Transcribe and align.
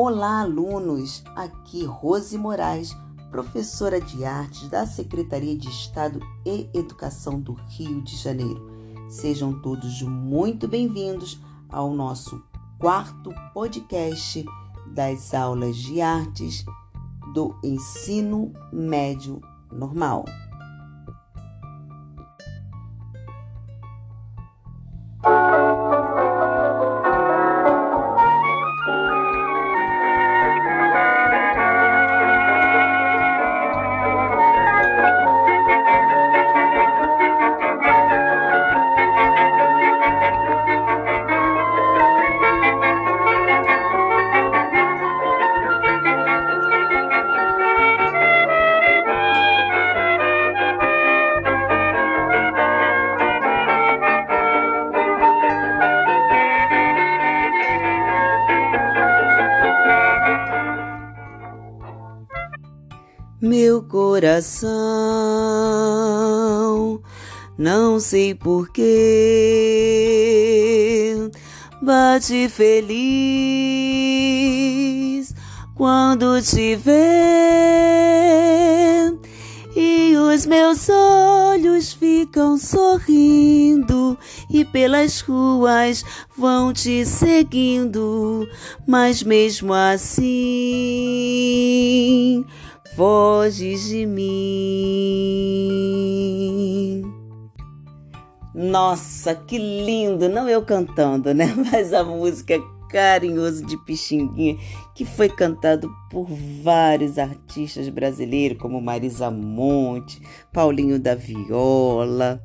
Olá, 0.00 0.42
alunos! 0.42 1.24
Aqui 1.34 1.84
Rose 1.84 2.38
Moraes, 2.38 2.96
professora 3.32 4.00
de 4.00 4.24
artes 4.24 4.68
da 4.68 4.86
Secretaria 4.86 5.58
de 5.58 5.68
Estado 5.68 6.20
e 6.46 6.70
Educação 6.72 7.40
do 7.40 7.54
Rio 7.54 8.00
de 8.02 8.16
Janeiro. 8.16 8.64
Sejam 9.08 9.60
todos 9.60 10.00
muito 10.02 10.68
bem-vindos 10.68 11.40
ao 11.68 11.92
nosso 11.92 12.40
quarto 12.78 13.34
podcast 13.52 14.44
das 14.94 15.34
aulas 15.34 15.76
de 15.76 16.00
artes 16.00 16.64
do 17.34 17.58
ensino 17.64 18.52
médio 18.72 19.40
normal. 19.72 20.24
Meu 63.40 63.80
coração, 63.80 64.68
não 67.56 68.00
sei 68.00 68.34
porquê, 68.34 68.82
bate 71.80 72.48
feliz 72.48 72.98
quando 75.76 76.42
te 76.42 76.74
vê. 76.74 76.96
E 79.76 80.16
os 80.16 80.44
meus 80.44 80.88
olhos 80.88 81.92
ficam 81.92 82.58
sorrindo 82.58 84.18
e 84.50 84.64
pelas 84.64 85.20
ruas 85.20 86.04
vão 86.36 86.72
te 86.72 87.06
seguindo, 87.06 88.48
mas 88.84 89.22
mesmo 89.22 89.72
assim 89.72 90.28
foges 92.98 93.86
de 93.90 94.04
mim. 94.04 94.24
Nossa, 98.52 99.36
que 99.36 99.56
lindo! 99.56 100.28
Não 100.28 100.48
eu 100.48 100.62
cantando, 100.62 101.32
né? 101.32 101.54
Mas 101.70 101.92
a 101.92 102.02
música 102.02 102.60
Carinhoso 102.90 103.64
de 103.64 103.76
Pixinguinha, 103.84 104.58
que 104.96 105.04
foi 105.04 105.28
cantado 105.28 105.88
por 106.10 106.26
vários 106.64 107.18
artistas 107.18 107.88
brasileiros, 107.88 108.58
como 108.58 108.80
Marisa 108.80 109.30
Monte, 109.30 110.20
Paulinho 110.52 110.98
da 110.98 111.14
Viola. 111.14 112.42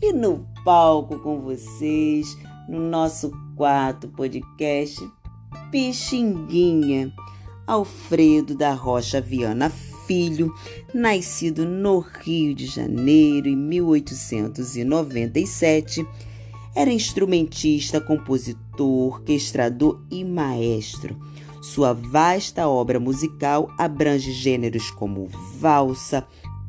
E 0.00 0.14
no 0.14 0.46
palco 0.64 1.18
com 1.18 1.42
vocês, 1.42 2.38
no 2.66 2.80
nosso 2.80 3.30
quarto 3.54 4.08
podcast, 4.08 4.98
Pixinguinha, 5.70 7.12
Alfredo 7.66 8.56
da 8.56 8.72
Rocha 8.72 9.20
Viana 9.20 9.70
Filho, 10.10 10.52
nascido 10.92 11.64
no 11.64 12.00
Rio 12.00 12.52
de 12.52 12.66
Janeiro 12.66 13.46
em 13.46 13.54
1897, 13.54 16.04
era 16.74 16.92
instrumentista, 16.92 18.00
compositor, 18.00 19.14
orquestrador 19.14 20.02
e 20.10 20.24
maestro. 20.24 21.16
Sua 21.62 21.92
vasta 21.92 22.66
obra 22.66 22.98
musical 22.98 23.72
abrange 23.78 24.32
gêneros 24.32 24.90
como 24.90 25.28
valsa, 25.60 26.26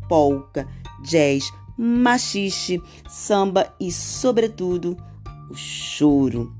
polca, 0.08 0.68
jazz, 1.04 1.52
machixe, 1.76 2.80
samba 3.10 3.74
e, 3.80 3.92
sobretudo, 3.92 4.96
o 5.50 5.56
choro. 5.56 6.54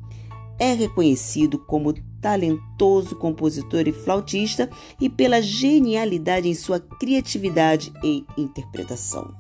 É 0.58 0.74
reconhecido 0.74 1.60
como 1.60 1.94
talentoso 2.22 3.16
compositor 3.16 3.88
e 3.88 3.92
flautista 3.92 4.70
e 5.00 5.10
pela 5.10 5.42
genialidade 5.42 6.48
em 6.48 6.54
sua 6.54 6.80
criatividade 6.80 7.92
e 8.04 8.24
interpretação. 8.38 9.34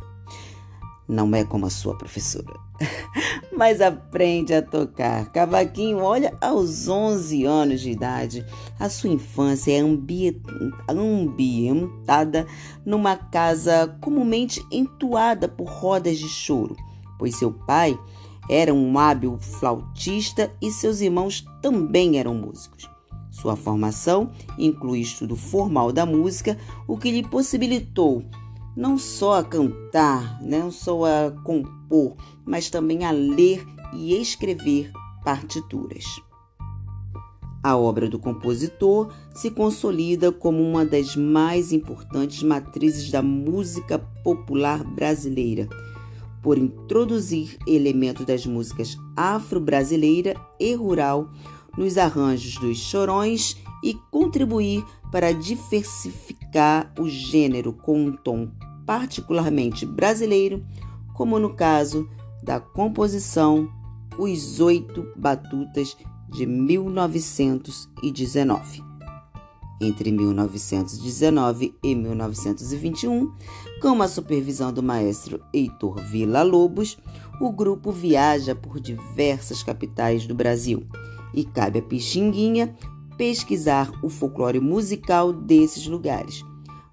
Não 1.08 1.36
é 1.36 1.44
como 1.44 1.66
a 1.66 1.70
sua 1.70 1.97
professora, 1.97 2.53
mas 3.52 3.81
aprende 3.81 4.53
a 4.53 4.62
tocar 4.62 5.30
cavaquinho, 5.31 5.97
olha, 6.00 6.34
aos 6.40 6.88
11 6.88 7.44
anos 7.44 7.81
de 7.81 7.91
idade. 7.91 8.46
A 8.80 8.88
sua 8.88 9.09
infância 9.09 9.74
é 9.74 9.80
ambientada 10.88 12.47
numa 12.86 13.18
casa 13.18 13.94
comumente 14.00 14.66
entoada 14.72 15.50
por 15.50 15.68
rodas 15.68 16.18
de 16.18 16.30
choro, 16.30 16.78
pois 17.20 17.36
seu 17.36 17.52
pai 17.52 18.00
era 18.50 18.74
um 18.74 18.97
hábil 18.97 19.38
flautista 19.40 20.52
e 20.62 20.72
seus 20.72 21.02
irmãos 21.02 21.46
também 21.62 22.18
eram 22.18 22.34
músicos. 22.34 22.90
Sua 23.29 23.56
formação 23.56 24.31
inclui 24.57 25.00
estudo 25.00 25.35
formal 25.35 25.91
da 25.91 26.06
música, 26.06 26.57
o 26.88 26.97
que 26.97 27.12
lhe 27.12 27.28
possibilitou 27.28 28.24
não 28.75 28.97
só 28.97 29.40
a 29.40 29.44
cantar, 29.44 30.41
não 30.41 30.72
só 30.72 31.06
a 31.06 31.31
compor, 31.44 32.16
mas 32.46 32.69
também 32.69 33.06
a 33.06 33.12
ler 33.12 33.66
e 33.94 34.16
escrever 34.19 34.91
partituras. 35.23 36.06
A 37.63 37.78
obra 37.78 38.09
do 38.09 38.18
compositor 38.18 39.13
se 39.35 39.52
consolida 39.52 40.31
como 40.31 40.63
uma 40.63 40.84
das 40.84 41.16
mais 41.16 41.72
importantes 41.72 42.41
matrizes 42.41 43.12
da 43.12 43.22
música 43.22 44.00
popular 44.23 44.84
brasileira 44.84 45.69
por 46.41 46.57
introduzir 46.57 47.57
elementos 47.68 48.25
das 48.25 48.46
músicas 48.46 48.97
afro-brasileira 49.16 50.35
e 50.59 50.74
rural 50.74 51.29
nos 51.78 51.97
arranjos 51.97 52.56
dos 52.56 52.78
chorões 52.78 53.56
e 53.84 53.94
contribuir 54.12 54.84
para 55.12 55.34
diversificar 55.34 56.94
o 57.00 57.07
gênero 57.07 57.72
com 57.74 58.06
um 58.06 58.12
tom 58.12 58.52
particularmente 58.85 59.85
brasileiro, 59.85 60.66
como 61.13 61.40
no 61.40 61.53
caso 61.53 62.09
da 62.44 62.59
composição 62.59 63.69
Os 64.18 64.59
Oito 64.59 65.08
Batutas 65.16 65.96
de 66.29 66.46
1919 66.46 68.91
entre 69.81 70.12
1919 70.12 71.75
e 71.84 71.96
1921, 71.96 73.34
com 73.81 74.02
a 74.02 74.08
supervisão 74.08 74.72
do 74.72 74.84
maestro 74.84 75.42
Heitor 75.52 75.96
Villa-Lobos, 76.03 76.97
o 77.42 77.52
grupo 77.52 77.91
viaja 77.91 78.53
por 78.53 78.80
diversas 78.80 79.64
capitais 79.64 80.28
do 80.28 80.36
Brasil 80.36 80.86
e 81.34 81.44
cabe 81.44 81.80
a 81.80 81.81
Pixinguinha 81.81 82.75
pesquisar 83.18 83.91
o 84.03 84.09
folclore 84.09 84.59
musical 84.59 85.34
desses 85.34 85.88
lugares. 85.88 86.46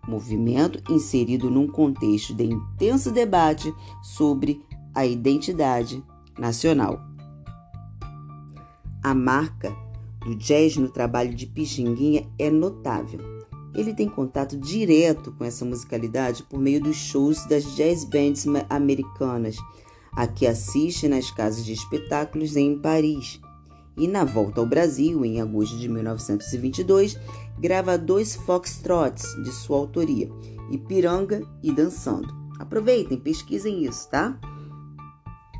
Movimento 0.06 0.82
inserido 0.90 1.50
num 1.50 1.66
contexto 1.66 2.34
de 2.34 2.44
intenso 2.44 3.10
debate 3.10 3.72
sobre 4.02 4.62
a 4.94 5.04
identidade 5.04 6.02
nacional. 6.38 6.98
A 9.02 9.14
marca 9.14 9.76
do 10.28 10.36
jazz 10.36 10.76
no 10.76 10.90
trabalho 10.90 11.34
de 11.34 11.46
Pixinguinha 11.46 12.28
é 12.38 12.50
notável. 12.50 13.18
Ele 13.74 13.94
tem 13.94 14.06
contato 14.08 14.58
direto 14.58 15.32
com 15.32 15.42
essa 15.44 15.64
musicalidade 15.64 16.42
por 16.42 16.60
meio 16.60 16.82
dos 16.82 16.96
shows 16.96 17.46
das 17.46 17.64
jazz 17.74 18.04
bands 18.04 18.44
americanas, 18.68 19.56
a 20.12 20.26
que 20.26 20.46
assiste 20.46 21.08
nas 21.08 21.30
casas 21.30 21.64
de 21.64 21.72
espetáculos 21.72 22.56
em 22.56 22.78
Paris. 22.78 23.40
E 23.96 24.06
na 24.06 24.22
volta 24.22 24.60
ao 24.60 24.66
Brasil, 24.66 25.24
em 25.24 25.40
agosto 25.40 25.78
de 25.78 25.88
1922, 25.88 27.18
grava 27.58 27.96
dois 27.96 28.36
foxtrots 28.36 29.24
de 29.42 29.50
sua 29.50 29.78
autoria, 29.78 30.30
Ipiranga 30.70 31.40
e 31.62 31.72
Dançando. 31.72 32.36
Aproveitem, 32.58 33.18
pesquisem 33.18 33.84
isso, 33.84 34.10
tá? 34.10 34.38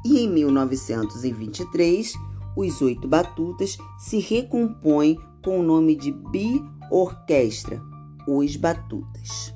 E 0.05 0.21
em 0.21 0.29
1923, 0.29 2.13
os 2.59 2.83
oito 2.83 3.07
batutas 3.07 3.79
se 3.97 4.19
recompõem 4.19 5.17
com 5.45 5.61
o 5.61 5.63
nome 5.63 5.95
de 5.95 6.11
Bi-Orquestra, 6.11 7.81
Os 8.27 8.57
Batutas. 8.57 9.55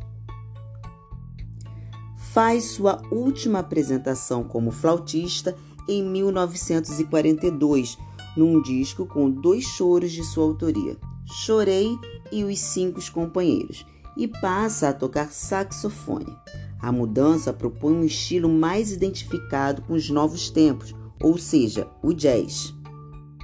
Faz 2.17 2.65
sua 2.65 3.03
última 3.11 3.59
apresentação 3.59 4.45
como 4.45 4.71
flautista 4.71 5.57
em 5.89 6.01
1942, 6.05 7.99
num 8.37 8.63
disco 8.63 9.05
com 9.05 9.29
dois 9.29 9.65
choros 9.65 10.13
de 10.13 10.23
sua 10.23 10.45
autoria, 10.45 10.97
Chorei 11.27 11.99
e 12.31 12.45
Os 12.45 12.61
Cinco 12.61 13.01
Companheiros 13.11 13.85
e 14.17 14.29
passa 14.29 14.91
a 14.91 14.93
tocar 14.93 15.33
saxofone. 15.33 16.37
A 16.81 16.93
mudança 16.93 17.53
propõe 17.53 17.95
um 17.95 18.05
estilo 18.05 18.49
mais 18.49 18.93
identificado 18.93 19.83
com 19.83 19.95
os 19.95 20.09
novos 20.09 20.51
tempos, 20.51 20.95
ou 21.21 21.37
seja, 21.37 21.89
o 22.01 22.13
jazz. 22.13 22.73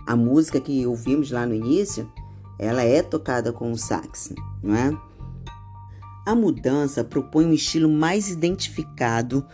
A 0.08 0.16
música 0.16 0.58
que 0.58 0.86
ouvimos 0.86 1.30
lá 1.30 1.44
no 1.44 1.54
início, 1.54 2.10
ela 2.58 2.82
é 2.82 3.02
tocada 3.02 3.52
com 3.52 3.70
o 3.70 3.76
sax, 3.76 4.32
não 4.62 4.74
é? 4.74 4.96
A 6.24 6.34
mudança 6.34 7.04
propõe 7.04 7.44
um 7.44 7.52
estilo 7.52 7.90
mais 7.90 8.30
identificado 8.30 9.44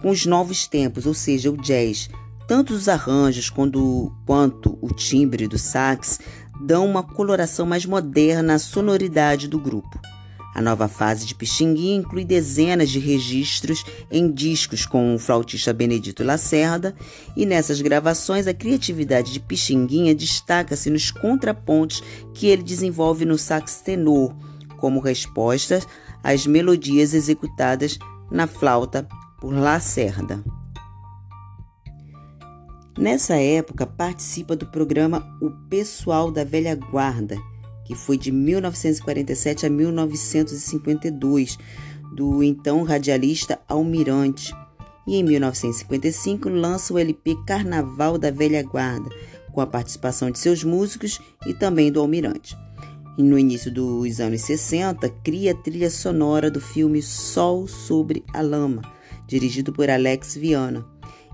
com 0.00 0.10
os 0.10 0.24
novos 0.24 0.68
tempos, 0.68 1.04
ou 1.04 1.14
seja, 1.14 1.50
o 1.50 1.56
jazz. 1.56 2.08
Tanto 2.46 2.74
os 2.74 2.88
arranjos 2.88 3.50
quanto, 3.50 4.14
quanto 4.24 4.78
o 4.80 4.86
timbre 4.94 5.48
do 5.48 5.58
sax 5.58 6.20
dão 6.64 6.86
uma 6.86 7.02
coloração 7.02 7.66
mais 7.66 7.84
moderna 7.84 8.54
à 8.54 8.58
sonoridade 8.60 9.48
do 9.48 9.58
grupo. 9.58 9.98
A 10.54 10.62
nova 10.62 10.86
fase 10.86 11.26
de 11.26 11.34
Pixinguinha 11.34 11.96
inclui 11.96 12.24
dezenas 12.24 12.88
de 12.88 13.00
registros 13.00 13.84
em 14.08 14.30
discos 14.30 14.86
com 14.86 15.14
o 15.14 15.18
flautista 15.18 15.72
Benedito 15.72 16.22
Lacerda, 16.22 16.94
e 17.36 17.44
nessas 17.44 17.80
gravações 17.80 18.46
a 18.46 18.54
criatividade 18.54 19.32
de 19.32 19.40
Pixinguinha 19.40 20.14
destaca-se 20.14 20.88
nos 20.90 21.10
contrapontos 21.10 22.02
que 22.32 22.46
ele 22.46 22.62
desenvolve 22.62 23.24
no 23.24 23.36
sax 23.36 23.80
tenor, 23.80 24.32
como 24.78 25.00
respostas 25.00 25.88
às 26.22 26.46
melodias 26.46 27.14
executadas 27.14 27.98
na 28.30 28.46
flauta 28.46 29.08
por 29.40 29.52
Lacerda. 29.52 30.42
Nessa 32.96 33.34
época, 33.34 33.84
participa 33.86 34.54
do 34.54 34.66
programa 34.66 35.26
O 35.42 35.50
Pessoal 35.68 36.30
da 36.30 36.44
Velha 36.44 36.76
Guarda, 36.76 37.36
que 37.84 37.94
foi 37.94 38.16
de 38.16 38.32
1947 38.32 39.66
a 39.66 39.70
1952, 39.70 41.58
do 42.14 42.42
então 42.42 42.82
radialista 42.82 43.60
Almirante. 43.68 44.54
E 45.06 45.16
em 45.16 45.22
1955 45.22 46.48
lança 46.48 46.94
o 46.94 46.98
LP 46.98 47.36
Carnaval 47.46 48.16
da 48.16 48.30
Velha 48.30 48.62
Guarda, 48.62 49.10
com 49.52 49.60
a 49.60 49.66
participação 49.66 50.30
de 50.30 50.38
seus 50.38 50.64
músicos 50.64 51.20
e 51.46 51.52
também 51.52 51.92
do 51.92 52.00
Almirante. 52.00 52.56
E 53.16 53.22
no 53.22 53.38
início 53.38 53.70
dos 53.70 54.18
anos 54.18 54.40
60, 54.40 55.08
cria 55.22 55.52
a 55.52 55.54
trilha 55.54 55.90
sonora 55.90 56.50
do 56.50 56.60
filme 56.60 57.00
Sol 57.00 57.68
sobre 57.68 58.24
a 58.32 58.40
Lama, 58.40 58.82
dirigido 59.26 59.72
por 59.72 59.88
Alex 59.88 60.34
Viana 60.34 60.84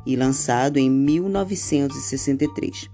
e 0.04 0.14
lançado 0.16 0.78
em 0.78 0.90
1963. 0.90 2.90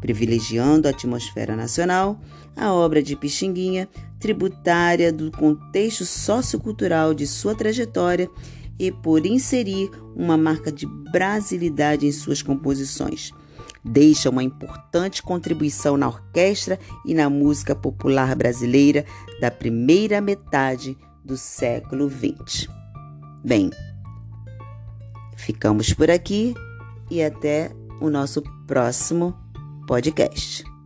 Privilegiando 0.00 0.86
a 0.86 0.90
atmosfera 0.90 1.56
nacional, 1.56 2.20
a 2.56 2.72
obra 2.72 3.02
de 3.02 3.16
Pixinguinha, 3.16 3.88
tributária 4.20 5.12
do 5.12 5.30
contexto 5.30 6.04
sociocultural 6.04 7.14
de 7.14 7.26
sua 7.26 7.54
trajetória 7.54 8.30
e 8.78 8.92
por 8.92 9.26
inserir 9.26 9.90
uma 10.14 10.36
marca 10.36 10.70
de 10.70 10.86
brasilidade 10.86 12.06
em 12.06 12.12
suas 12.12 12.42
composições. 12.42 13.32
Deixa 13.84 14.30
uma 14.30 14.42
importante 14.42 15.22
contribuição 15.22 15.96
na 15.96 16.08
orquestra 16.08 16.78
e 17.04 17.14
na 17.14 17.28
música 17.28 17.74
popular 17.74 18.34
brasileira 18.36 19.04
da 19.40 19.50
primeira 19.50 20.20
metade 20.20 20.96
do 21.24 21.36
século 21.36 22.08
XX. 22.08 22.68
Bem, 23.44 23.70
Ficamos 25.38 25.94
por 25.94 26.10
aqui 26.10 26.52
e 27.08 27.22
até 27.22 27.70
o 28.00 28.10
nosso 28.10 28.42
próximo 28.66 29.34
podcast. 29.88 30.77